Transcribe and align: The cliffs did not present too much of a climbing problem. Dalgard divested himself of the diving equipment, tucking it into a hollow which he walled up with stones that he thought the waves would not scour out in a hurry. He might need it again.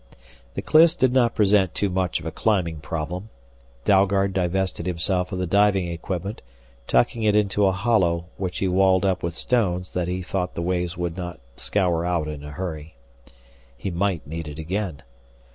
The 0.55 0.63
cliffs 0.63 0.95
did 0.95 1.13
not 1.13 1.35
present 1.35 1.75
too 1.75 1.87
much 1.87 2.19
of 2.19 2.25
a 2.25 2.31
climbing 2.31 2.79
problem. 2.79 3.29
Dalgard 3.85 4.33
divested 4.33 4.87
himself 4.87 5.31
of 5.31 5.37
the 5.37 5.45
diving 5.45 5.89
equipment, 5.89 6.41
tucking 6.87 7.21
it 7.21 7.35
into 7.35 7.67
a 7.67 7.71
hollow 7.71 8.25
which 8.35 8.57
he 8.57 8.67
walled 8.67 9.05
up 9.05 9.21
with 9.21 9.35
stones 9.35 9.91
that 9.91 10.07
he 10.07 10.23
thought 10.23 10.55
the 10.55 10.63
waves 10.63 10.97
would 10.97 11.15
not 11.15 11.39
scour 11.55 12.03
out 12.03 12.27
in 12.27 12.43
a 12.43 12.49
hurry. 12.49 12.95
He 13.77 13.91
might 13.91 14.25
need 14.25 14.47
it 14.47 14.57
again. 14.57 15.03